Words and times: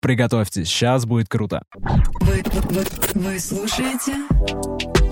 Приготовьтесь, 0.00 0.68
сейчас 0.68 1.04
будет 1.04 1.28
круто. 1.28 1.62
Вы, 2.20 2.42
вы, 2.70 2.84
вы 3.14 3.38
слушаете 3.38 4.14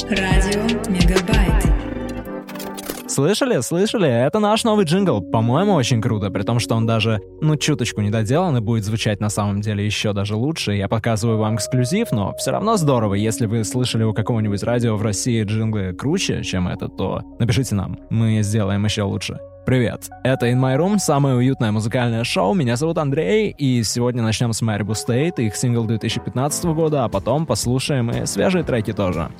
Радио 0.08 0.62
Мегабайт. 0.90 1.66
Слышали? 3.06 3.60
Слышали? 3.60 4.08
Это 4.08 4.38
наш 4.38 4.64
новый 4.64 4.86
джингл. 4.86 5.20
По-моему, 5.20 5.74
очень 5.74 6.00
круто, 6.00 6.30
при 6.30 6.42
том, 6.42 6.58
что 6.58 6.74
он 6.74 6.86
даже, 6.86 7.20
ну, 7.42 7.56
чуточку 7.56 8.00
не 8.00 8.08
доделан 8.08 8.56
и 8.56 8.60
будет 8.60 8.84
звучать 8.84 9.20
на 9.20 9.28
самом 9.28 9.60
деле 9.60 9.84
еще 9.84 10.14
даже 10.14 10.36
лучше. 10.36 10.72
Я 10.72 10.88
показываю 10.88 11.36
вам 11.36 11.56
эксклюзив, 11.56 12.10
но 12.10 12.34
все 12.38 12.52
равно 12.52 12.78
здорово. 12.78 13.14
Если 13.14 13.44
вы 13.44 13.64
слышали 13.64 14.04
у 14.04 14.14
какого-нибудь 14.14 14.62
радио 14.62 14.96
в 14.96 15.02
России 15.02 15.42
джинглы 15.44 15.92
круче, 15.92 16.42
чем 16.42 16.66
этот, 16.66 16.96
то 16.96 17.22
напишите 17.38 17.74
нам. 17.74 17.98
Мы 18.08 18.40
сделаем 18.42 18.84
еще 18.86 19.02
лучше. 19.02 19.38
Привет, 19.68 20.08
это 20.24 20.48
In 20.48 20.58
My 20.58 20.78
Room, 20.78 20.96
самое 20.96 21.36
уютное 21.36 21.72
музыкальное 21.72 22.24
шоу. 22.24 22.54
Меня 22.54 22.76
зовут 22.76 22.96
Андрей, 22.96 23.50
и 23.50 23.82
сегодня 23.82 24.22
начнем 24.22 24.54
с 24.54 24.62
Maribou 24.62 24.94
State, 24.94 25.44
их 25.44 25.56
сингл 25.56 25.84
2015 25.84 26.64
года, 26.64 27.04
а 27.04 27.10
потом 27.10 27.44
послушаем 27.44 28.10
и 28.10 28.24
свежие 28.24 28.64
треки 28.64 28.94
тоже. 28.94 29.30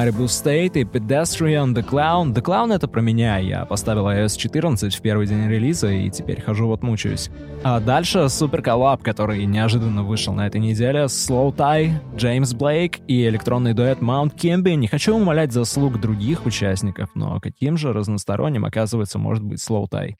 Malibu 0.00 0.24
State 0.28 0.78
и 0.78 0.84
Pedestrian 0.84 1.74
The 1.74 1.86
Clown. 1.86 2.32
The 2.32 2.40
Clown— 2.40 2.74
это 2.74 2.88
про 2.88 3.02
меня. 3.02 3.36
Я 3.36 3.66
поставил 3.66 4.08
iOS 4.08 4.38
14 4.38 4.94
в 4.94 5.02
первый 5.02 5.26
день 5.26 5.46
релиза 5.46 5.88
и 5.88 6.08
теперь 6.08 6.40
хожу 6.40 6.68
вот 6.68 6.82
мучаюсь. 6.82 7.28
А 7.62 7.80
дальше 7.80 8.30
супер 8.30 8.62
коллаб, 8.62 9.02
который 9.02 9.44
неожиданно 9.44 10.02
вышел 10.02 10.32
на 10.32 10.46
этой 10.46 10.58
неделе. 10.58 11.00
Slow 11.00 11.54
Tie, 11.54 11.92
Джеймс 12.16 12.54
Блейк 12.54 13.00
и 13.08 13.28
электронный 13.28 13.74
дуэт 13.74 13.98
Mount 13.98 14.34
Kimby. 14.36 14.74
Не 14.76 14.86
хочу 14.86 15.14
умолять 15.14 15.52
заслуг 15.52 16.00
других 16.00 16.46
участников, 16.46 17.10
но 17.14 17.38
каким 17.38 17.76
же 17.76 17.92
разносторонним 17.92 18.64
оказывается 18.64 19.18
может 19.18 19.44
быть 19.44 19.58
Slow 19.58 19.86
Tie. 19.86 20.14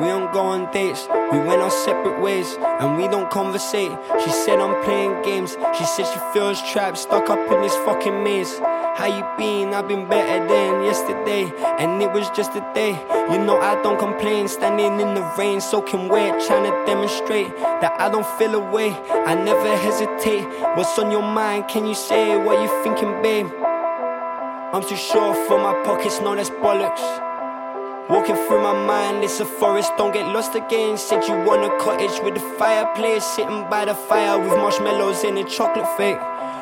We 0.00 0.06
don't 0.06 0.32
go 0.32 0.40
on 0.40 0.72
dates, 0.72 1.06
we 1.30 1.38
went 1.38 1.60
our 1.60 1.70
separate 1.70 2.20
ways, 2.20 2.56
and 2.80 2.96
we 2.96 3.06
don't 3.06 3.30
conversate. 3.30 3.92
She 4.24 4.30
said 4.30 4.58
I'm 4.58 4.82
playing 4.82 5.22
games, 5.22 5.56
she 5.76 5.84
said 5.84 6.06
she 6.06 6.18
feels 6.32 6.62
trapped, 6.72 6.96
stuck 6.96 7.28
up 7.28 7.38
in 7.52 7.60
this 7.60 7.76
fucking 7.84 8.24
maze. 8.24 8.60
How 8.96 9.06
you 9.06 9.24
been? 9.38 9.72
I've 9.72 9.88
been 9.88 10.08
better 10.08 10.46
than 10.46 10.84
yesterday, 10.84 11.50
and 11.78 12.02
it 12.02 12.12
was 12.12 12.28
just 12.30 12.54
a 12.54 12.60
day. 12.74 12.92
You 13.30 13.38
know 13.38 13.58
I 13.60 13.80
don't 13.82 13.98
complain, 13.98 14.48
standing 14.48 15.00
in 15.00 15.14
the 15.14 15.22
rain, 15.38 15.60
soaking 15.60 16.08
wet, 16.08 16.44
trying 16.46 16.64
to 16.64 16.86
demonstrate 16.86 17.56
that 17.56 17.98
I 17.98 18.10
don't 18.10 18.26
feel 18.38 18.54
away. 18.54 18.90
I 19.10 19.34
never 19.34 19.76
hesitate. 19.76 20.44
What's 20.76 20.98
on 20.98 21.10
your 21.10 21.22
mind? 21.22 21.68
Can 21.68 21.86
you 21.86 21.94
say 21.94 22.36
what 22.36 22.60
you're 22.60 22.82
thinking, 22.82 23.22
babe? 23.22 23.46
I'm 24.72 24.82
too 24.82 24.96
sure 24.96 25.34
for 25.46 25.58
my 25.58 25.74
pockets, 25.84 26.20
no, 26.20 26.34
that's 26.34 26.50
bollocks. 26.50 27.00
Walking 28.10 28.34
through 28.34 28.62
my 28.62 28.86
mind, 28.86 29.22
it's 29.22 29.38
a 29.40 29.44
forest, 29.44 29.92
don't 29.96 30.12
get 30.12 30.26
lost 30.34 30.54
again. 30.56 30.98
Said 30.98 31.26
you 31.28 31.34
want 31.44 31.64
a 31.64 31.70
cottage 31.78 32.20
with 32.24 32.36
a 32.36 32.56
fireplace, 32.58 33.24
sitting 33.24 33.68
by 33.70 33.84
the 33.84 33.94
fire 33.94 34.38
with 34.38 34.50
marshmallows 34.58 35.22
in 35.22 35.38
a 35.38 35.44
chocolate 35.44 35.86
fake. 35.96 36.18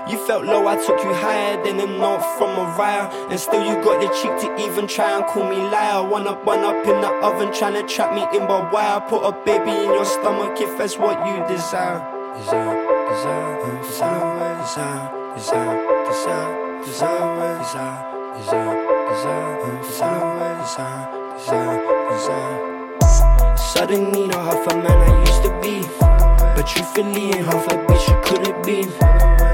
You 0.09 0.17
felt 0.27 0.45
low, 0.45 0.67
I 0.67 0.77
took 0.77 1.03
you 1.05 1.13
higher 1.13 1.63
than 1.63 1.79
a 1.81 1.87
note 1.87 2.25
from 2.39 2.57
Mariah. 2.57 3.11
And 3.29 3.39
still 3.39 3.63
you 3.63 3.75
got 3.85 4.01
the 4.01 4.09
cheek 4.17 4.33
to 4.41 4.65
even 4.65 4.87
try 4.87 5.19
and 5.19 5.27
call 5.27 5.45
me 5.45 5.57
liar. 5.57 6.03
One 6.03 6.27
up, 6.27 6.47
one 6.47 6.61
up 6.61 6.87
in 6.87 6.99
the 7.03 7.11
oven, 7.21 7.53
trying 7.53 7.75
to 7.75 7.83
trap 7.83 8.15
me 8.15 8.25
in 8.35 8.47
by 8.49 8.71
wire. 8.73 9.03
Put 9.03 9.23
a 9.23 9.33
baby 9.45 9.71
in 9.71 9.93
your 9.93 10.07
stomach 10.07 10.59
if 10.59 10.79
that's 10.79 10.97
what 10.97 11.19
you 11.27 11.37
desire. 11.47 12.01
Desire, 12.39 12.89
desire, 13.11 13.83
desire, 13.83 14.57
desire, 14.57 15.11
desire, 15.37 16.05
desire, 16.07 16.85
desire, 16.85 18.09
desire, 18.39 18.79
desire, 19.13 19.79
desire, 19.83 20.57
desire, 20.65 21.09
desire, 21.37 22.09
desire. 22.09 23.57
Suddenly, 23.59 24.27
not 24.29 24.55
half 24.55 24.73
a 24.73 24.77
man 24.77 24.99
I 25.05 25.21
used 25.21 25.43
to 25.43 25.51
be. 25.61 25.87
But 26.01 26.67
truthfully, 26.67 27.27
ain't 27.27 27.45
half 27.45 27.67
a 27.67 27.77
bitch 27.87 28.09
you 28.09 28.17
couldn't 28.25 28.65
be. 28.65 29.48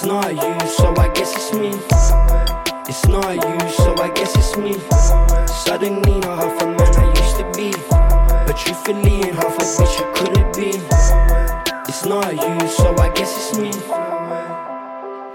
It's 0.00 0.06
not 0.06 0.30
you, 0.30 0.68
so 0.68 0.94
I 0.96 1.08
guess 1.08 1.34
it's 1.34 1.52
me. 1.54 1.70
It's 2.88 3.04
not 3.08 3.34
you, 3.34 3.68
so 3.68 3.96
I 4.00 4.08
guess 4.14 4.32
it's 4.36 4.56
me. 4.56 4.74
Suddenly, 5.48 6.20
not 6.20 6.38
half 6.38 6.62
a 6.62 6.66
man 6.66 6.94
I 6.94 7.08
used 7.18 7.36
to 7.38 7.44
be. 7.56 7.72
But 8.46 8.56
truthfully, 8.56 9.26
ain't 9.26 9.34
half 9.34 9.56
a 9.56 9.62
bitch 9.76 9.98
you 9.98 10.06
couldn't 10.14 10.54
be. 10.54 10.78
It's 11.88 12.04
not 12.04 12.30
you, 12.32 12.68
so 12.68 12.94
I 12.96 13.12
guess 13.12 13.50
it's 13.50 13.58
me. 13.58 13.72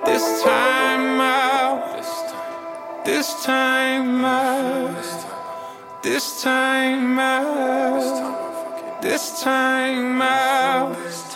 This 0.06 0.44
time 0.44 1.20
out. 1.20 3.04
This 3.04 3.44
time 3.44 4.24
out. 4.24 6.02
This 6.02 6.42
time 6.42 7.20
out. 7.20 9.02
This 9.02 9.42
time 9.44 10.22
out. 10.22 11.33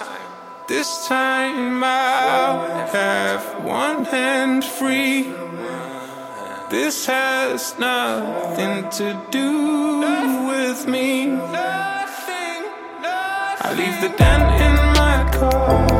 This 0.68 1.08
time 1.08 1.82
I'll 1.82 2.88
have 2.88 3.64
one 3.64 4.04
hand 4.04 4.66
free. 4.66 5.34
This 6.70 7.06
has 7.06 7.80
nothing 7.80 8.90
to 9.00 9.18
do 9.32 10.02
with 10.46 10.86
me. 10.86 11.32
I 13.60 13.74
leave 13.78 14.02
the 14.02 14.10
dent 14.18 14.62
in 14.62 14.76
my 15.00 15.32
car 15.40 15.97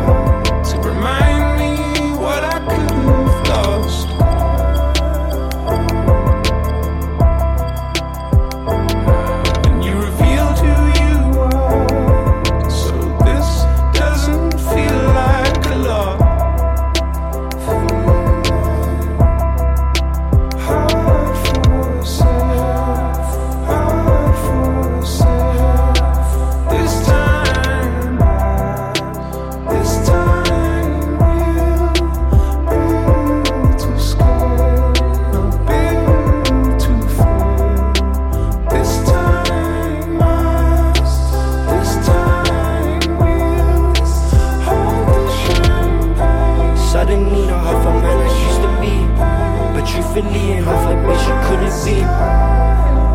But 50.18 50.32
truthfully, 50.32 50.64
half 50.66 50.90
a 50.90 50.96
bitch 51.06 51.26
you 51.30 51.36
couldn't 51.46 51.78
be. 51.86 52.02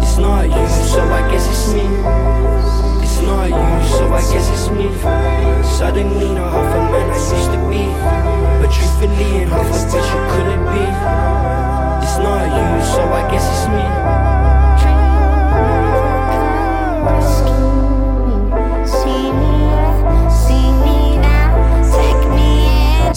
It's 0.06 0.19
not 0.19 0.44
you, 0.44 0.69
so 0.87 1.02
I 1.02 1.28
guess 1.32 1.49
it's 1.50 1.75
me. 1.75 1.82
It's 3.02 3.20
not 3.22 3.46
you, 3.50 3.88
so 3.90 4.06
I 4.12 4.20
guess 4.31 4.49
it's 4.49 4.70
me. 4.70 4.87
Suddenly, 5.78 6.32
not 6.32 6.52
half 6.52 6.76
a 6.76 6.93
man 6.93 7.10
I 7.10 7.16
used 7.16 7.50
to 7.50 7.58
be. 7.69 7.90
But 8.62 8.70
truthfully, 8.72 9.40
ain't 9.40 9.50
half 9.50 9.66
a 9.66 9.78
bitch 9.90 10.10
you 10.14 10.22
couldn't 10.31 10.64
be. 10.70 10.84
It's 12.06 12.19
not 12.22 12.46
you, 12.54 12.84
so 12.94 13.02
I 13.02 13.28
guess 13.32 13.46
it's 13.50 13.66
me. 13.66 14.31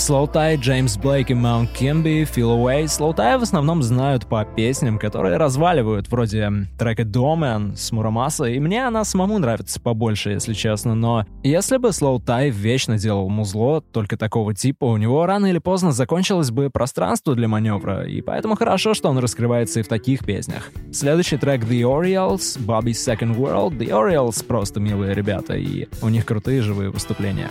Tie, 0.07 0.57
Джеймс 0.57 0.97
Блейк 0.97 1.31
и 1.31 1.33
Маунт 1.33 1.71
Кимби, 1.71 2.25
Away. 2.25 2.83
Slow 2.83 3.15
Tie 3.15 3.39
в 3.39 3.41
основном 3.41 3.81
знают 3.81 4.27
по 4.27 4.45
песням, 4.45 4.99
которые 4.99 5.37
разваливают, 5.37 6.09
вроде 6.09 6.47
трека 6.77 7.01
Domain 7.01 7.75
с 7.75 7.91
Мурамаса, 7.91 8.45
и 8.45 8.59
мне 8.59 8.85
она 8.85 9.03
самому 9.03 9.39
нравится 9.39 9.81
побольше, 9.81 10.29
если 10.29 10.53
честно, 10.53 10.93
но 10.93 11.25
если 11.41 11.77
бы 11.77 11.89
Tie 11.89 12.49
вечно 12.51 12.99
делал 12.99 13.29
музло, 13.29 13.81
только 13.81 14.15
такого 14.15 14.53
типа, 14.53 14.85
у 14.85 14.97
него 14.97 15.25
рано 15.25 15.47
или 15.47 15.57
поздно 15.57 15.91
закончилось 15.91 16.51
бы 16.51 16.69
пространство 16.69 17.33
для 17.33 17.47
маневра, 17.47 18.05
и 18.05 18.21
поэтому 18.21 18.55
хорошо, 18.55 18.93
что 18.93 19.09
он 19.09 19.17
раскрывается 19.17 19.79
и 19.79 19.83
в 19.83 19.87
таких 19.87 20.23
песнях. 20.23 20.69
Следующий 20.93 21.37
трек 21.37 21.63
The 21.63 21.81
Orioles, 21.81 22.59
Bobby's 22.59 22.91
Second 22.91 23.35
World. 23.37 23.79
The 23.79 23.89
Orioles 23.89 24.45
просто 24.45 24.79
милые 24.79 25.15
ребята, 25.15 25.55
и 25.55 25.87
у 26.03 26.09
них 26.09 26.25
крутые 26.25 26.61
живые 26.61 26.91
выступления. 26.91 27.49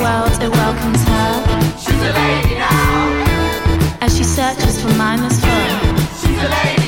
World 0.00 0.32
it 0.42 0.50
welcomes 0.50 1.02
her. 1.04 1.32
She's 1.78 2.02
a 2.10 2.12
lady 2.12 2.54
now. 2.54 3.98
As 4.00 4.16
she 4.16 4.24
searches 4.24 4.80
for 4.80 4.92
mindless 4.94 5.38
fun. 5.40 5.96
She's 6.20 6.42
a 6.42 6.48
lady 6.48 6.79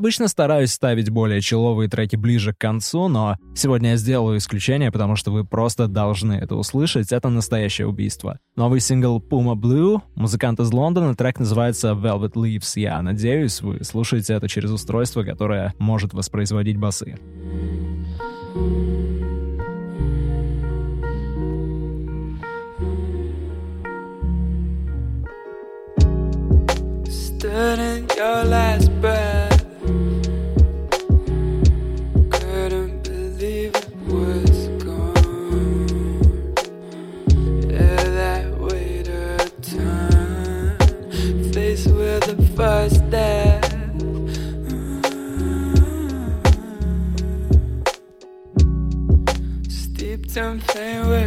Обычно 0.00 0.28
стараюсь 0.28 0.72
ставить 0.72 1.10
более 1.10 1.42
человые 1.42 1.90
треки 1.90 2.16
ближе 2.16 2.54
к 2.54 2.58
концу, 2.58 3.08
но 3.08 3.36
сегодня 3.54 3.90
я 3.90 3.96
сделаю 3.96 4.38
исключение, 4.38 4.90
потому 4.90 5.14
что 5.14 5.30
вы 5.30 5.44
просто 5.44 5.88
должны 5.88 6.32
это 6.32 6.56
услышать. 6.56 7.12
Это 7.12 7.28
настоящее 7.28 7.86
убийство. 7.86 8.38
Новый 8.56 8.80
сингл 8.80 9.20
Puma 9.20 9.54
Blue, 9.54 10.00
музыкант 10.14 10.58
из 10.58 10.72
Лондона, 10.72 11.14
трек 11.14 11.38
называется 11.38 11.90
Velvet 11.90 12.32
Leaves. 12.32 12.80
Я 12.80 13.02
надеюсь, 13.02 13.60
вы 13.60 13.84
слушаете 13.84 14.32
это 14.32 14.48
через 14.48 14.70
устройство, 14.70 15.22
которое 15.22 15.74
может 15.78 16.14
воспроизводить 16.14 16.78
басы. 16.78 17.18
thank 18.52 18.64
you 18.64 18.89
Same 50.72 51.08
way. 51.08 51.19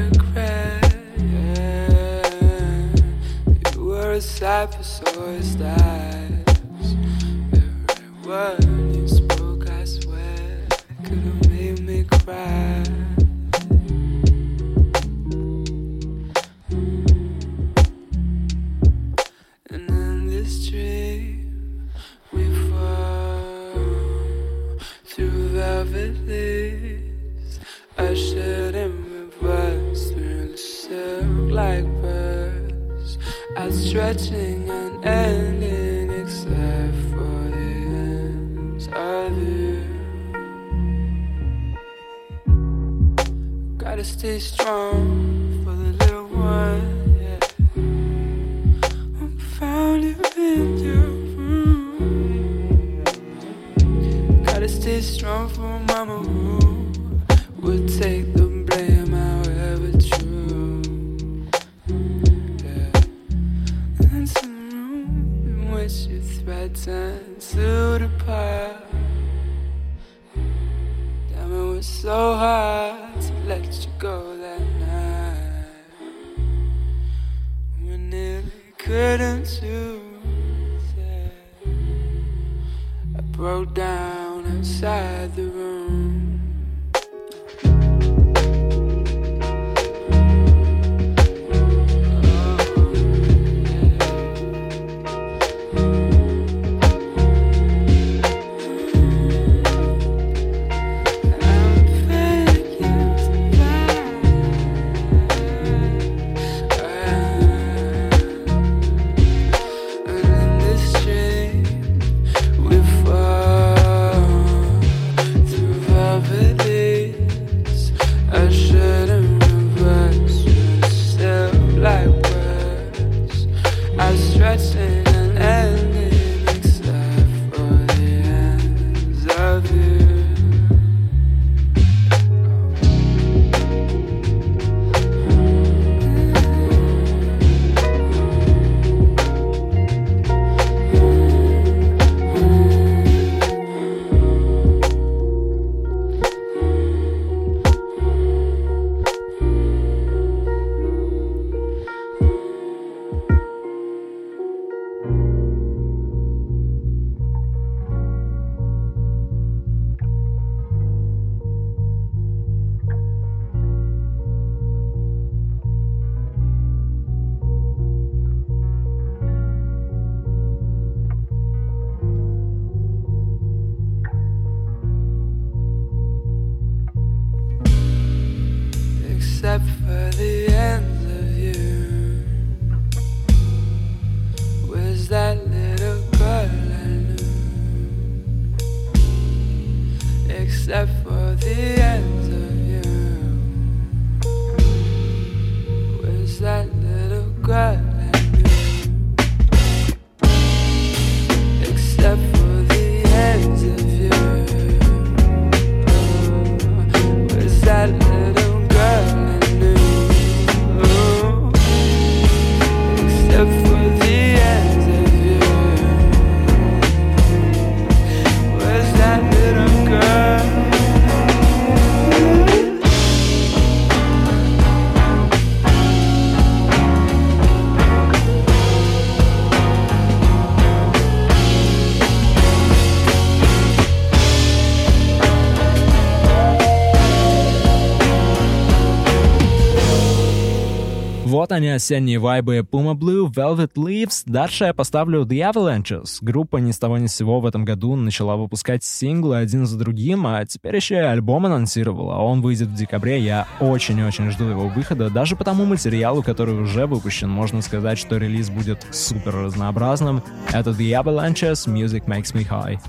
Они 241.54 241.70
осенние 241.70 242.20
вайбы 242.20 242.58
Puma 242.60 242.94
Blue, 242.94 243.32
Velvet 243.32 243.74
Leaves. 243.76 244.24
Дальше 244.26 244.66
я 244.66 244.74
поставлю 244.74 245.24
The 245.24 245.52
Avalanches. 245.54 246.18
Группа 246.22 246.58
ни 246.58 246.72
с 246.72 246.80
того 246.80 246.98
ни 246.98 247.08
с 247.08 247.16
сего 247.16 247.40
в 247.40 247.46
этом 247.46 247.64
году 247.66 247.96
начала 247.96 248.36
выпускать 248.36 248.84
синглы 248.84 249.38
один 249.38 249.66
за 249.66 249.78
другим, 249.78 250.28
а 250.28 250.46
теперь 250.46 250.76
еще 250.76 250.96
и 250.96 251.00
альбом 251.00 251.46
анонсировала. 251.46 252.16
Он 252.18 252.42
выйдет 252.42 252.70
в 252.70 252.76
декабре, 252.76 253.20
я 253.20 253.48
очень-очень 253.60 254.32
жду 254.32 254.46
его 254.46 254.68
выхода. 254.68 255.10
Даже 255.10 255.36
по 255.36 255.44
тому 255.44 255.66
материалу, 255.66 256.24
который 256.24 256.56
уже 256.56 256.86
выпущен, 256.88 257.30
можно 257.30 257.62
сказать, 257.62 257.98
что 257.98 258.18
релиз 258.18 258.50
будет 258.50 258.86
супер 258.92 259.36
разнообразным. 259.36 260.24
Это 260.52 260.72
The 260.72 261.02
Avalanches, 261.02 261.68
Music 261.68 262.06
Makes 262.06 262.34
Me 262.34 262.48
High. 262.48 262.80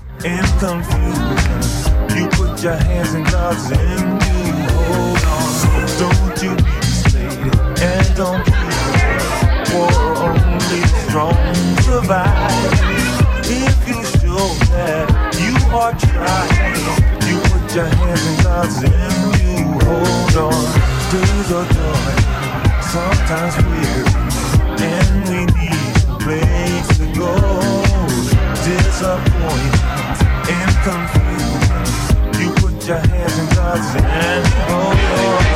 Don't 8.15 8.45
be 8.45 8.51
for 9.71 9.91
only 10.23 10.79
the 10.79 10.99
strong 11.03 11.35
survive. 11.83 12.71
If 13.43 13.75
you 13.89 13.99
show 14.23 14.47
that 14.71 15.35
you 15.35 15.51
are 15.75 15.91
trying, 15.99 16.79
you 17.27 17.37
put 17.51 17.75
your 17.75 17.91
hands 17.91 18.23
in 18.25 18.35
God's 18.41 18.79
in 18.83 18.91
you. 19.43 19.67
Hold 19.83 20.35
on, 20.47 20.63
days 21.11 21.51
are 21.51 21.67
dark, 21.75 22.19
sometimes 22.87 23.55
weary, 23.67 24.07
and 24.79 25.11
we 25.27 25.43
need 25.59 25.95
a 26.07 26.15
place 26.23 26.87
to 26.95 27.07
go. 27.19 27.35
Disappointment 28.63 29.75
and 30.55 30.71
confusion. 30.87 31.83
You 32.39 32.47
put 32.63 32.87
your 32.87 32.97
hands 32.97 33.37
in 33.39 33.47
God's 33.55 33.91
hand. 33.99 34.45
Oh, 34.69 34.93
yeah. 34.95 35.54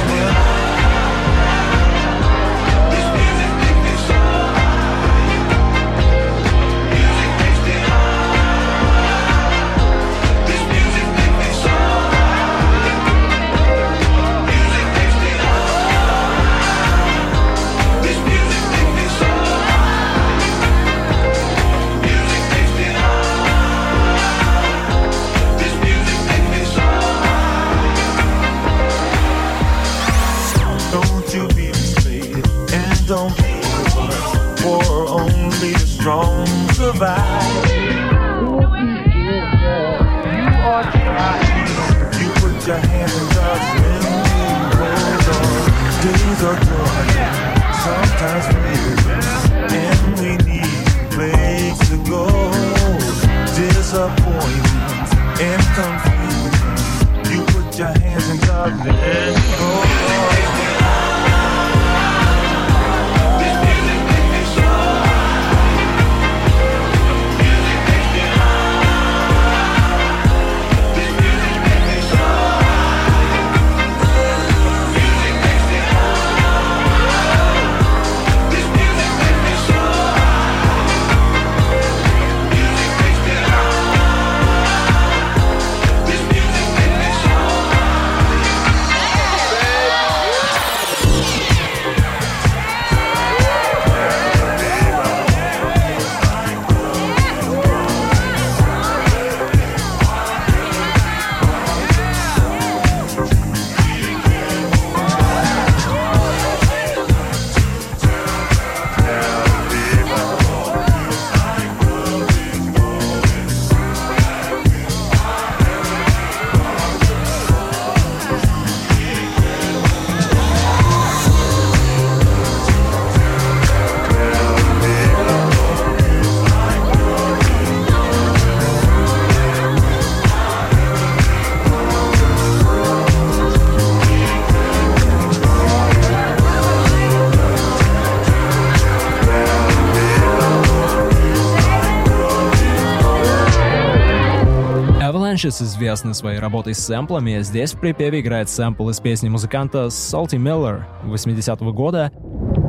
Avalanches 145.39 145.63
известны 145.63 146.13
своей 146.13 146.39
работой 146.39 146.73
с 146.73 146.80
сэмплами. 146.80 147.39
Здесь 147.41 147.73
в 147.73 147.80
припеве 147.80 148.19
играет 148.19 148.49
сэмпл 148.49 148.89
из 148.89 148.99
песни 148.99 149.30
музыканта 149.30 149.86
Salty 149.86 150.38
Miller 150.38 150.84
80-го 151.06 151.71
года. 151.71 152.12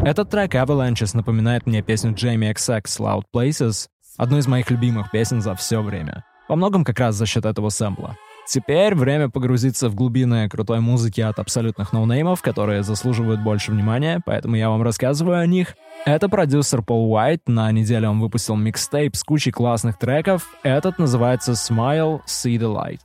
Этот 0.04 0.30
трек 0.30 0.54
Avalanches 0.54 1.16
напоминает 1.16 1.66
мне 1.66 1.82
песню 1.82 2.12
Jamie 2.12 2.54
XX 2.54 2.84
Loud 3.00 3.22
Places, 3.34 3.88
одну 4.16 4.38
из 4.38 4.46
моих 4.46 4.70
любимых 4.70 5.10
песен 5.10 5.42
за 5.42 5.56
все 5.56 5.82
время. 5.82 6.24
Во 6.48 6.54
многом 6.54 6.84
как 6.84 7.00
раз 7.00 7.16
за 7.16 7.26
счет 7.26 7.44
этого 7.44 7.70
сэмпла. 7.70 8.16
Теперь 8.50 8.96
время 8.96 9.28
погрузиться 9.28 9.88
в 9.88 9.94
глубины 9.94 10.48
крутой 10.48 10.80
музыки 10.80 11.20
от 11.20 11.38
абсолютных 11.38 11.92
ноунеймов, 11.92 12.42
которые 12.42 12.82
заслуживают 12.82 13.40
больше 13.44 13.70
внимания, 13.70 14.20
поэтому 14.26 14.56
я 14.56 14.70
вам 14.70 14.82
рассказываю 14.82 15.38
о 15.38 15.46
них. 15.46 15.76
Это 16.04 16.28
продюсер 16.28 16.82
Пол 16.82 17.12
Уайт, 17.12 17.42
на 17.46 17.70
неделе 17.70 18.08
он 18.08 18.18
выпустил 18.18 18.56
микстейп 18.56 19.14
с 19.14 19.22
кучей 19.22 19.52
классных 19.52 19.98
треков. 19.98 20.48
Этот 20.64 20.98
называется 20.98 21.52
Smile, 21.52 22.22
See 22.26 22.58
the 22.58 22.66
Light. 22.74 22.98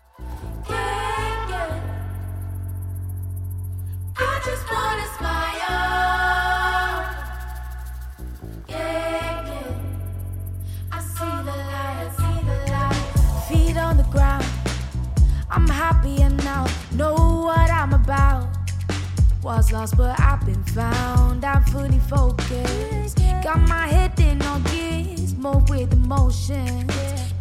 Was 19.66 19.74
lost, 19.74 19.98
but 19.98 20.20
I've 20.20 20.46
been 20.46 20.64
found. 20.64 21.44
I'm 21.44 21.64
fully 21.64 21.98
focused. 21.98 23.18
Got 23.42 23.62
my 23.62 23.88
head 23.88 24.20
in 24.20 24.40
on 24.44 24.62
gears. 24.64 25.36
Move 25.36 25.68
with 25.70 25.92
emotion. 25.92 26.88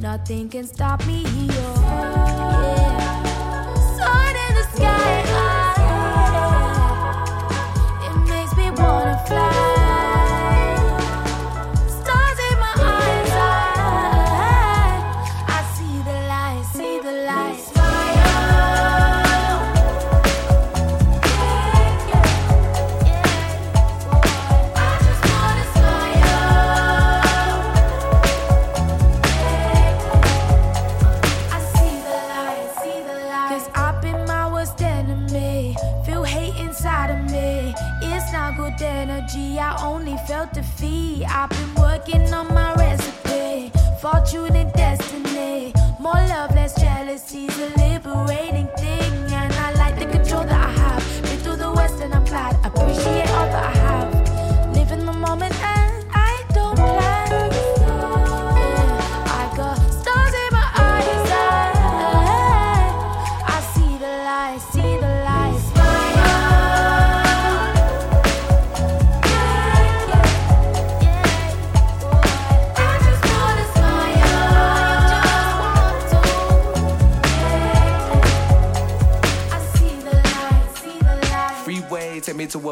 Nothing 0.01 0.49
can 0.49 0.65
stop 0.65 1.05
me. 1.07 1.25
Oh, 1.27 1.35
yeah. 2.77 3.75
Sun 3.97 4.37
in 4.45 4.55
the 4.55 4.65
sky. 4.75 5.23
It 8.07 8.17
makes 8.31 8.57
me 8.57 8.71
wanna 8.71 9.23
fly. 9.27 9.64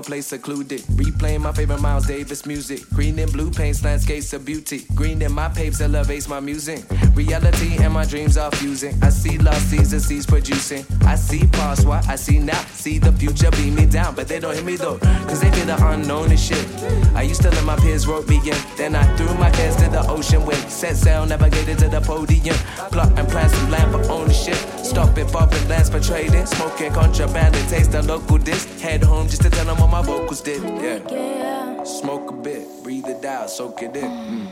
A 0.02 0.04
place 0.04 0.26
secluded. 0.26 0.80
Replaying 0.96 1.40
my 1.40 1.52
favorite 1.52 1.80
Miles 1.80 2.06
Davis 2.06 2.44
music. 2.46 2.80
Green 2.90 3.18
and 3.18 3.32
blue 3.32 3.50
paints, 3.50 3.84
landscapes 3.84 4.32
of 4.32 4.44
beauty. 4.44 4.84
Green 4.94 5.22
in 5.22 5.32
my 5.32 5.48
papes 5.48 5.80
elevates 5.80 6.28
my 6.28 6.40
music. 6.40 6.84
Reality 7.14 7.76
and 7.82 7.92
my 7.92 8.04
dreams 8.04 8.36
are 8.36 8.50
fusing. 8.52 8.94
I 9.02 9.10
see 9.10 9.38
lost 9.38 9.70
seeds 9.70 9.92
and 9.92 10.02
seeds 10.02 10.26
producing. 10.26 10.84
I 11.06 11.14
see 11.14 11.46
past 11.48 11.86
what 11.86 12.08
I 12.08 12.16
see 12.16 12.38
now. 12.38 12.60
See 12.72 12.98
the 12.98 13.12
future 13.12 13.50
beat 13.52 13.70
me 13.70 13.86
down, 13.86 14.14
but 14.14 14.28
they 14.28 14.40
don't 14.40 14.54
hear 14.54 14.64
me 14.64 14.76
though. 14.76 14.98
Cause 15.28 15.40
they 15.40 15.50
feel 15.52 15.66
the 15.66 15.76
unknown 15.86 16.30
and 16.30 16.40
shit. 16.40 16.66
I 17.14 17.22
used 17.22 17.42
to 17.42 17.50
let 17.50 17.64
my 17.64 17.76
peers 17.76 18.06
rope 18.06 18.28
me 18.28 18.36
in. 18.38 18.56
Then 18.76 18.96
I 18.96 19.04
threw 19.16 19.32
my 19.34 19.50
cares 19.50 19.76
to 19.76 19.88
the 19.88 20.04
ocean 20.08 20.44
wind. 20.44 20.62
Set 20.70 20.96
sail, 20.96 21.26
navigated 21.26 21.78
to 21.78 21.88
the 21.88 22.00
podium. 22.00 22.56
Plot 22.90 23.18
and 23.18 23.28
plan 23.28 23.48
some 23.48 23.70
land 23.70 23.92
for 23.92 24.10
ownership. 24.10 24.56
Stop 24.92 25.16
it, 25.16 25.32
bumping 25.32 25.68
lands 25.68 25.88
for 25.90 26.00
trading. 26.00 26.46
Smoking 26.46 26.92
contraband 26.92 27.54
and 27.54 27.68
taste 27.68 27.92
the 27.92 28.02
local 28.02 28.38
disc. 28.38 28.68
Head 28.80 29.02
home 29.02 29.28
just 29.28 29.42
to 29.42 29.50
tell 29.50 29.66
them 29.66 29.78
what 29.78 29.91
my 29.92 30.00
vocals 30.00 30.40
did. 30.40 30.62
Yeah. 30.62 31.00
Yeah, 31.10 31.84
Smoke 31.84 32.30
a 32.30 32.32
bit, 32.32 32.66
breathe 32.82 33.06
it 33.06 33.24
out, 33.26 33.50
soak 33.50 33.82
it 33.82 33.94
in. 33.94 34.10
Mm. 34.10 34.46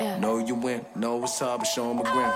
yeah. 0.00 0.18
Know 0.18 0.36
you 0.36 0.54
win, 0.54 0.84
know 0.94 1.16
what's 1.16 1.40
up, 1.40 1.60
but 1.60 1.66
show 1.66 1.90
'em 1.90 1.98
a 2.00 2.02
grin. 2.02 2.30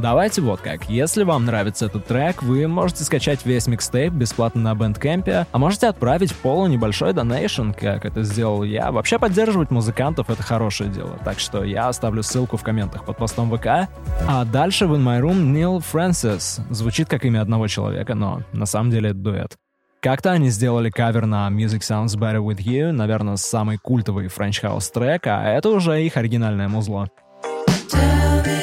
Давайте 0.00 0.40
вот 0.40 0.60
как. 0.60 0.88
Если 0.88 1.24
вам 1.24 1.44
нравится 1.44 1.84
этот 1.84 2.06
трек, 2.06 2.42
вы 2.42 2.66
можете 2.66 3.04
скачать 3.04 3.44
весь 3.44 3.66
микстейп 3.66 4.14
бесплатно 4.14 4.62
на 4.62 4.72
Bandcamp, 4.72 5.46
а 5.52 5.58
можете 5.58 5.88
отправить 5.88 6.34
Полу 6.34 6.66
небольшой 6.68 7.12
донейшн, 7.12 7.72
как 7.72 8.06
это 8.06 8.22
сделал 8.22 8.62
я. 8.62 8.92
Вообще 8.92 9.18
поддерживать 9.18 9.70
музыкантов— 9.70 10.30
это 10.30 10.42
хорошее 10.42 10.88
дело, 10.88 11.18
так 11.22 11.38
что 11.38 11.64
я 11.64 11.88
оставлю 11.88 12.22
ссылку 12.22 12.56
в 12.56 12.62
комментах 12.62 13.04
под 13.04 13.18
постом 13.18 13.54
ВК. 13.54 13.90
А 14.26 14.44
дальше 14.46 14.86
в 14.86 14.94
In 14.94 15.04
My 15.04 15.20
Room 15.20 15.42
Нил 15.52 15.80
Фрэнсис. 15.80 16.60
Звучит 16.70 17.08
как 17.08 17.26
имя 17.26 17.42
одного 17.42 17.66
человека, 17.66 18.14
но 18.14 18.40
на 18.52 18.64
самом 18.64 18.90
деле 18.90 19.10
это 19.10 19.18
дуэт. 19.18 19.56
Как-то 20.00 20.30
они 20.30 20.48
сделали 20.48 20.88
кавер 20.88 21.26
на 21.26 21.50
Music 21.50 21.80
Sounds 21.80 22.18
Better 22.18 22.38
With 22.38 22.60
You, 22.64 22.90
наверное, 22.90 23.36
самый 23.36 23.76
культовый 23.76 24.28
French 24.28 24.62
House 24.62 24.90
трек, 24.90 25.26
а 25.26 25.44
это 25.44 25.68
уже 25.68 26.02
их 26.02 26.16
оригинальное 26.16 26.68
музло. 26.68 27.10
By 27.92 28.46
your 28.46 28.59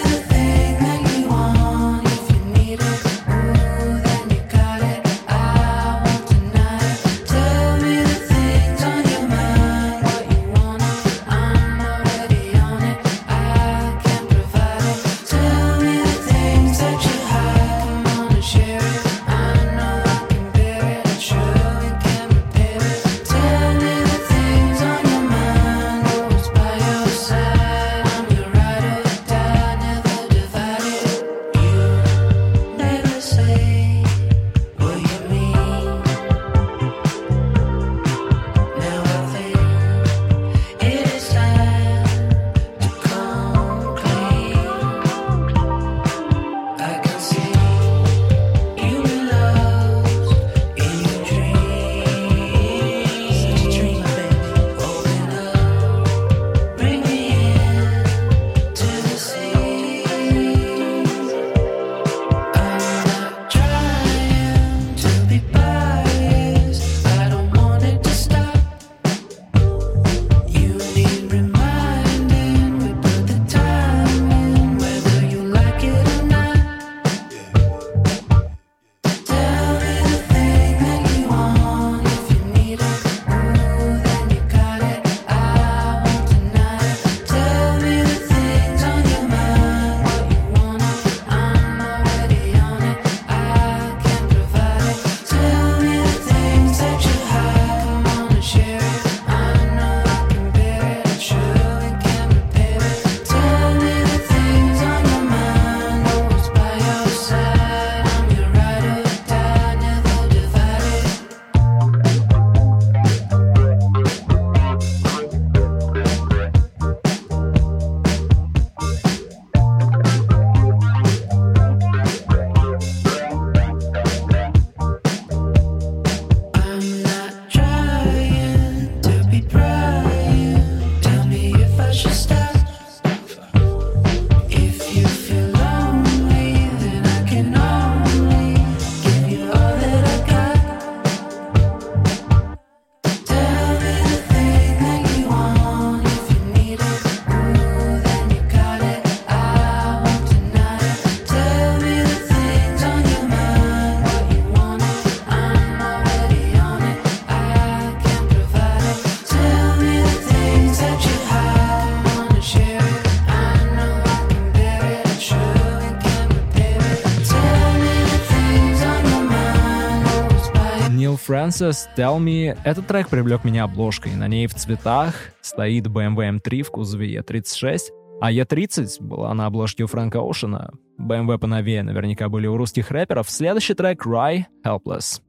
Francis, 171.27 171.89
Tell 171.97 172.19
Me. 172.19 172.57
Этот 172.63 172.87
трек 172.87 173.09
привлек 173.09 173.43
меня 173.43 173.65
обложкой. 173.65 174.15
На 174.15 174.29
ней 174.29 174.47
в 174.47 174.53
цветах 174.53 175.13
стоит 175.41 175.87
BMW 175.87 176.39
M3 176.39 176.63
в 176.63 176.71
кузове 176.71 177.17
E36, 177.17 177.79
а 178.21 178.31
E30 178.31 179.01
была 179.01 179.33
на 179.33 179.47
обложке 179.47 179.83
у 179.83 179.87
Фрэнка 179.87 180.19
Оушена. 180.19 180.71
BMW 180.97 181.37
поновее 181.37 181.83
наверняка 181.83 182.29
были 182.29 182.47
у 182.47 182.55
русских 182.55 182.91
рэперов. 182.91 183.29
Следующий 183.29 183.73
трек 183.73 184.05
Rye 184.05 184.45
Helpless. 184.65 185.21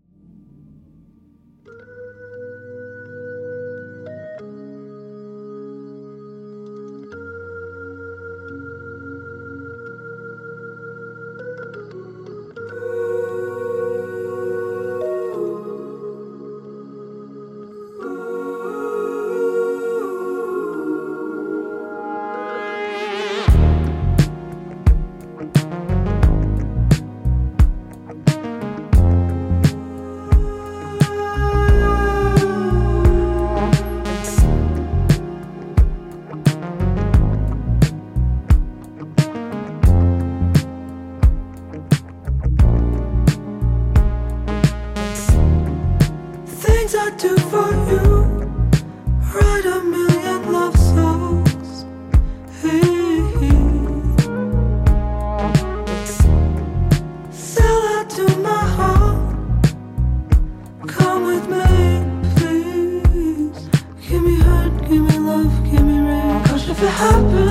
ever 66.80 66.90
happened? 66.90 67.47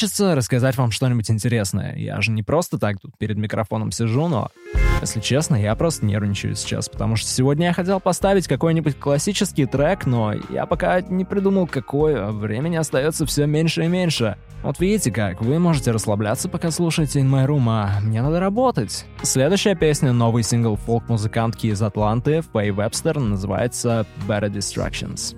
Хочется 0.00 0.34
рассказать 0.34 0.78
вам 0.78 0.92
что-нибудь 0.92 1.30
интересное. 1.30 1.94
Я 1.94 2.22
же 2.22 2.30
не 2.30 2.42
просто 2.42 2.78
так 2.78 2.98
тут 2.98 3.18
перед 3.18 3.36
микрофоном 3.36 3.92
сижу, 3.92 4.28
но, 4.28 4.48
если 5.02 5.20
честно, 5.20 5.56
я 5.56 5.74
просто 5.74 6.06
нервничаю 6.06 6.54
сейчас, 6.54 6.88
потому 6.88 7.16
что 7.16 7.28
сегодня 7.28 7.66
я 7.66 7.74
хотел 7.74 8.00
поставить 8.00 8.48
какой-нибудь 8.48 8.98
классический 8.98 9.66
трек, 9.66 10.06
но 10.06 10.32
я 10.48 10.64
пока 10.64 11.02
не 11.02 11.26
придумал 11.26 11.66
какой, 11.66 12.18
а 12.18 12.30
времени 12.30 12.76
остается 12.76 13.26
все 13.26 13.44
меньше 13.44 13.84
и 13.84 13.88
меньше. 13.88 14.38
Вот 14.62 14.80
видите 14.80 15.12
как, 15.12 15.42
вы 15.42 15.58
можете 15.58 15.90
расслабляться, 15.90 16.48
пока 16.48 16.70
слушаете 16.70 17.20
In 17.20 17.28
My 17.28 17.46
Room, 17.46 17.66
а 17.68 18.00
мне 18.00 18.22
надо 18.22 18.40
работать. 18.40 19.04
Следующая 19.22 19.74
песня— 19.74 20.12
новый 20.14 20.44
сингл 20.44 20.76
фолк-музыкантки 20.76 21.66
из 21.66 21.82
Атланты, 21.82 22.40
Фэй 22.54 22.70
Вебстер, 22.70 23.18
называется 23.18 24.06
Better 24.26 24.50
Distractions. 24.50 25.36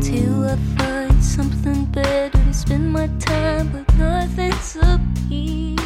Till 0.00 0.44
I 0.44 0.56
find 0.76 2.35
spend 2.56 2.90
my 2.90 3.06
time, 3.18 3.68
but 3.68 3.86
nothing's 3.98 4.76
appeal. 4.76 5.76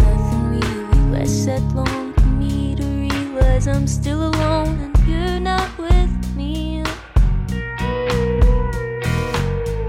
Nothing 0.00 0.50
really 0.52 1.00
lasts 1.12 1.44
that 1.44 1.60
long 1.74 2.14
for 2.14 2.26
me 2.40 2.74
to 2.76 2.82
realize 2.82 3.68
I'm 3.68 3.86
still 3.86 4.30
alone 4.30 4.78
and 4.80 4.98
you're 5.06 5.40
not 5.40 5.68
with 5.76 6.10
me. 6.34 6.82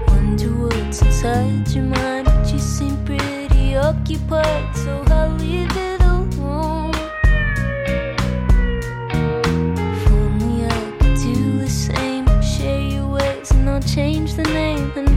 Wonder 0.08 0.52
what's 0.62 1.00
inside 1.00 1.66
your 1.70 1.84
mind, 1.84 2.26
but 2.26 2.52
you 2.52 2.58
seem 2.58 3.02
pretty 3.06 3.76
occupied, 3.76 4.76
so 4.76 5.02
I'll 5.08 5.30
leave 5.36 5.74
it 5.74 5.89
the 14.42 14.52
name 14.52 15.09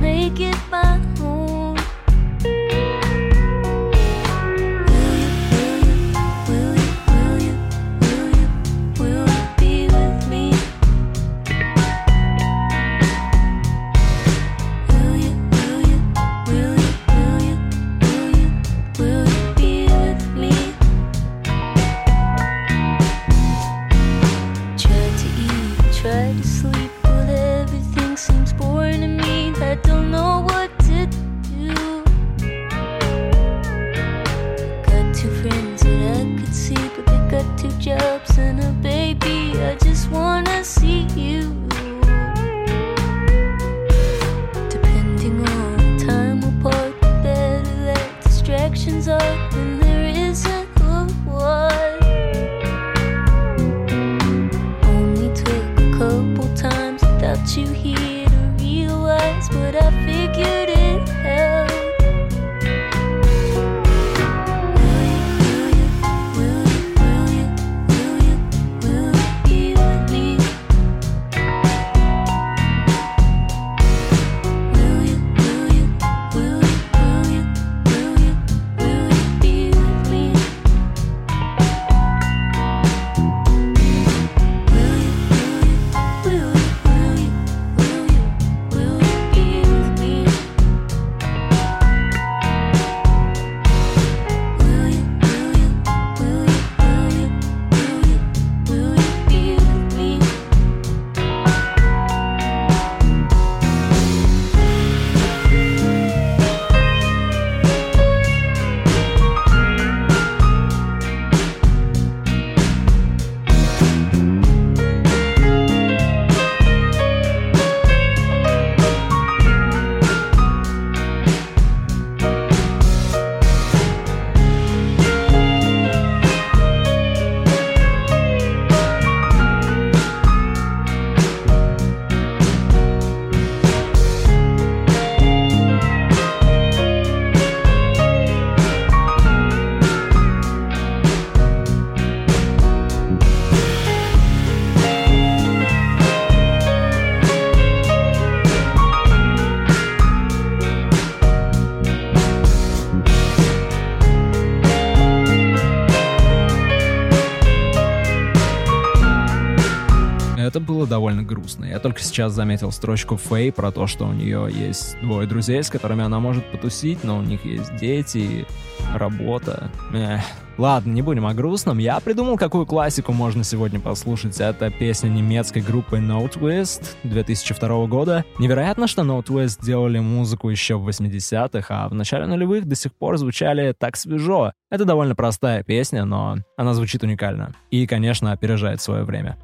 грустно. 161.44 161.66
Я 161.66 161.80
только 161.80 162.00
сейчас 162.00 162.32
заметил 162.32 162.72
строчку 162.72 163.18
Фэй 163.18 163.52
про 163.52 163.72
то, 163.72 163.86
что 163.86 164.06
у 164.06 164.14
нее 164.14 164.48
есть 164.50 164.98
двое 165.02 165.28
друзей, 165.28 165.62
с 165.62 165.70
которыми 165.70 166.04
она 166.04 166.20
может 166.20 166.50
потусить, 166.52 167.04
но 167.04 167.18
у 167.18 167.22
них 167.22 167.44
есть 167.44 167.76
дети, 167.76 168.48
работа. 168.96 169.70
Эх. 169.94 170.22
Ладно, 170.58 170.92
не 170.92 171.02
будем 171.02 171.26
о 171.26 171.34
грустном. 171.34 171.80
Я 171.80 172.00
придумал, 172.00 172.38
какую 172.38 172.68
классику 172.68 173.12
можно 173.12 173.44
сегодня 173.44 173.80
послушать. 173.80 174.40
Это 174.40 174.70
песня 174.70 175.10
немецкой 175.10 175.64
группы 175.64 175.98
No 175.98 176.32
Twist 176.32 176.96
2002 177.04 177.88
года. 177.88 178.24
Невероятно, 178.38 178.88
что 178.88 179.02
No 179.02 179.22
Twist 179.24 179.66
делали 179.66 179.98
музыку 180.00 180.50
еще 180.50 180.76
в 180.76 180.88
80-х, 180.88 181.66
а 181.70 181.90
в 181.90 181.96
начале 181.96 182.28
нулевых 182.28 182.68
до 182.68 182.76
сих 182.76 182.94
пор 182.94 183.18
звучали 183.18 183.74
так 183.78 183.98
свежо. 183.98 184.54
Это 184.70 184.86
довольно 184.86 185.16
простая 185.16 185.64
песня, 185.64 186.06
но 186.06 186.38
она 186.56 186.74
звучит 186.76 187.04
уникально. 187.04 187.54
И, 187.72 187.88
конечно, 187.88 188.32
опережает 188.32 188.80
свое 188.80 189.04
время. 189.04 189.38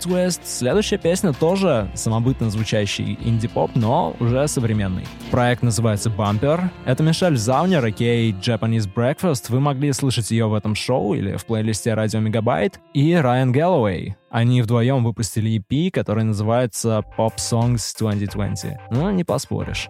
No 0.00 0.26
Twist. 0.26 0.40
Следующая 0.44 0.98
песня 0.98 1.32
тоже 1.32 1.90
самобытно 1.94 2.50
звучащий 2.50 3.18
инди-поп, 3.22 3.72
но 3.74 4.16
уже 4.20 4.46
современный. 4.48 5.04
Проект 5.30 5.62
называется 5.62 6.10
Bumper. 6.10 6.68
Это 6.84 7.02
Мишель 7.02 7.36
Заунер, 7.36 7.84
а.к.а. 7.84 8.30
Japanese 8.30 8.88
Breakfast. 8.92 9.46
Вы 9.48 9.60
могли 9.60 9.92
слышать 9.92 10.30
ее 10.30 10.46
в 10.46 10.54
этом 10.54 10.74
шоу 10.74 11.14
или 11.14 11.36
в 11.36 11.44
плейлисте 11.46 11.94
Радио 11.94 12.20
Мегабайт. 12.20 12.80
И 12.94 13.14
Райан 13.14 13.52
Гэллоуэй. 13.52 14.16
Они 14.30 14.62
вдвоем 14.62 15.04
выпустили 15.04 15.58
EP, 15.58 15.90
который 15.90 16.24
называется 16.24 17.02
Pop 17.18 17.36
Songs 17.36 17.94
2020. 17.98 18.72
Ну, 18.90 19.10
не 19.10 19.24
поспоришь. 19.24 19.88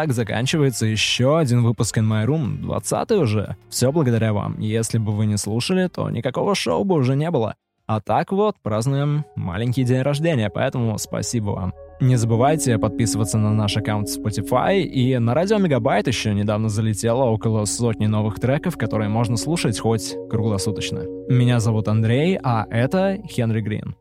Так 0.00 0.12
заканчивается 0.14 0.86
еще 0.86 1.38
один 1.38 1.62
выпуск 1.62 1.98
In 1.98 2.08
My 2.08 2.24
Room, 2.24 2.62
20 2.62 3.10
уже. 3.10 3.56
Все 3.68 3.92
благодаря 3.92 4.32
вам. 4.32 4.58
Если 4.58 4.96
бы 4.96 5.12
вы 5.12 5.26
не 5.26 5.36
слушали, 5.36 5.88
то 5.88 6.08
никакого 6.08 6.54
шоу 6.54 6.84
бы 6.84 6.94
уже 6.94 7.16
не 7.16 7.30
было. 7.30 7.54
А 7.86 8.00
так 8.00 8.32
вот, 8.32 8.56
празднуем 8.62 9.26
маленький 9.36 9.84
день 9.84 10.00
рождения, 10.00 10.48
поэтому 10.48 10.96
спасибо 10.96 11.50
вам. 11.50 11.74
Не 12.00 12.16
забывайте 12.16 12.78
подписываться 12.78 13.36
на 13.36 13.52
наш 13.52 13.76
аккаунт 13.76 14.08
в 14.08 14.18
Spotify, 14.18 14.80
и 14.80 15.18
на 15.18 15.34
радио 15.34 15.58
Мегабайт 15.58 16.08
еще 16.08 16.32
недавно 16.32 16.70
залетело 16.70 17.24
около 17.24 17.66
сотни 17.66 18.06
новых 18.06 18.40
треков, 18.40 18.78
которые 18.78 19.10
можно 19.10 19.36
слушать 19.36 19.78
хоть 19.78 20.16
круглосуточно. 20.30 21.04
Меня 21.28 21.60
зовут 21.60 21.88
Андрей, 21.88 22.38
а 22.42 22.64
это 22.70 23.18
Хенри 23.28 23.60
Грин. 23.60 23.96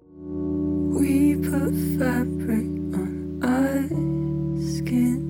We 0.97 1.35
put 1.43 1.73
fabric 1.99 2.69
on 2.95 3.39
our 3.43 3.83
skin, 4.61 5.28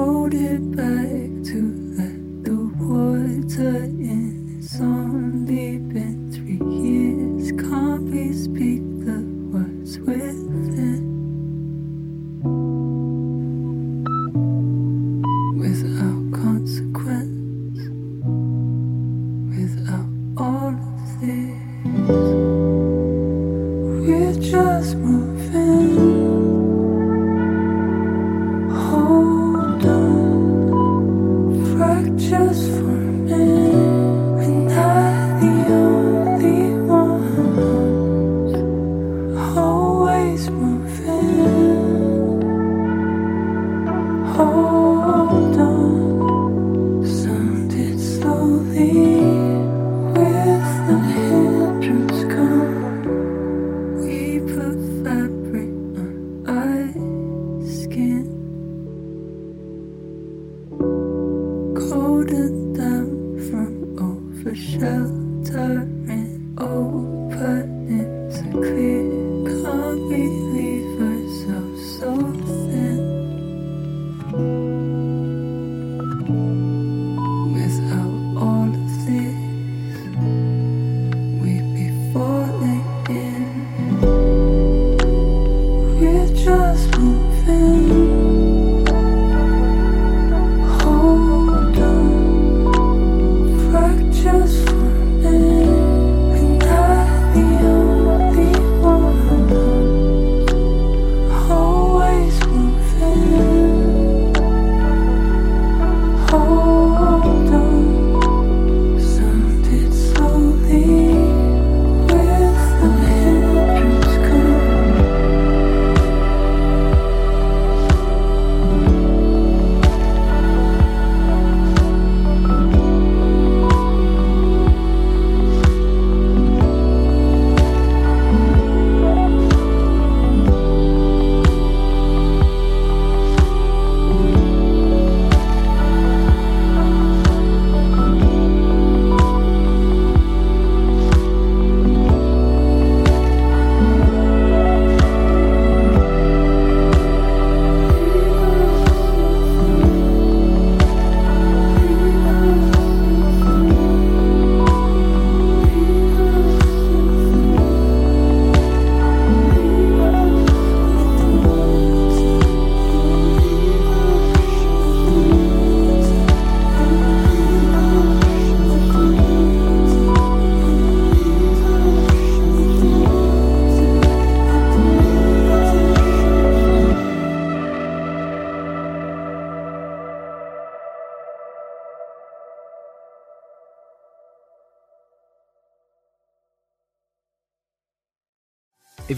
folded 0.00 0.74
back 0.74 1.28
to 1.50 1.58
let 1.98 2.44
the 2.46 2.56
water 2.80 3.84
in. 3.84 4.56
It's 4.58 4.80
only 4.80 5.76
been 5.76 6.32
three 6.32 6.60
years, 6.80 7.52
can't 7.52 8.04
we 8.04 8.32
speak 8.32 8.80
the 9.04 9.20
words 9.52 9.98
within? 9.98 10.49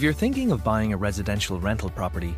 You're 0.03 0.11
thinking 0.11 0.51
of 0.51 0.65
buying 0.65 0.91
a 0.91 0.97
residential 0.97 1.61
rental 1.61 1.89
property, 1.89 2.35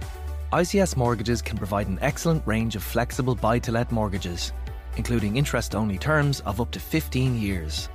ICS 0.53 0.95
Mortgages 0.95 1.41
can 1.41 1.57
provide 1.57 1.87
an 1.87 1.97
excellent 1.99 2.45
range 2.45 2.75
of 2.75 2.83
flexible 2.83 3.33
buy 3.33 3.57
to 3.57 3.71
let 3.71 3.91
mortgages, 3.91 4.53
including 4.97 5.35
interest 5.35 5.73
only 5.73 5.97
terms 5.97 6.41
of 6.41 6.61
up 6.61 6.69
to 6.69 6.79
15 6.79 7.41
years. 7.41 7.89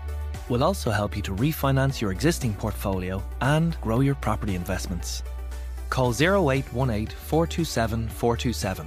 We'll 0.49 0.65
also 0.65 0.91
help 0.91 1.15
you 1.15 1.23
to 1.23 1.37
refinance 1.37 2.01
your 2.01 2.11
existing 2.11 2.55
portfolio 2.55 3.23
and 3.43 3.81
grow 3.81 4.01
your 4.01 4.17
property 4.17 4.57
investments. 4.57 5.23
Call 5.89 6.11
0818 6.11 7.07
427 7.07 8.09
427, 8.09 8.87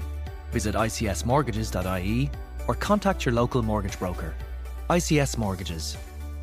visit 0.52 0.76
icsmortgages.ie, 0.76 2.30
or 2.68 2.76
contact 2.76 3.26
your 3.26 3.34
local 3.34 3.64
mortgage 3.64 3.98
broker. 3.98 4.34
ICS 4.90 5.38
Mortgages, 5.38 5.96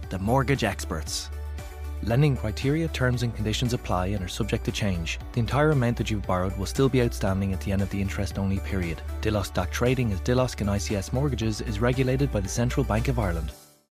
the 0.08 0.18
mortgage 0.18 0.64
experts. 0.64 1.28
Lending 2.02 2.36
criteria, 2.36 2.88
terms, 2.88 3.22
and 3.22 3.34
conditions 3.34 3.74
apply 3.74 4.06
and 4.08 4.24
are 4.24 4.28
subject 4.28 4.64
to 4.64 4.72
change. 4.72 5.18
The 5.32 5.40
entire 5.40 5.70
amount 5.70 5.98
that 5.98 6.10
you've 6.10 6.26
borrowed 6.26 6.56
will 6.56 6.66
still 6.66 6.88
be 6.88 7.02
outstanding 7.02 7.52
at 7.52 7.60
the 7.60 7.72
end 7.72 7.82
of 7.82 7.90
the 7.90 8.00
interest 8.00 8.38
only 8.38 8.58
period. 8.60 9.02
Dilos 9.20 9.50
Trading 9.70 10.12
as 10.12 10.20
Dilos 10.20 10.58
and 10.60 10.70
ICS 10.70 11.12
Mortgages 11.12 11.60
is 11.60 11.80
regulated 11.80 12.32
by 12.32 12.40
the 12.40 12.48
Central 12.48 12.84
Bank 12.84 13.08
of 13.08 13.18
Ireland. 13.18 13.52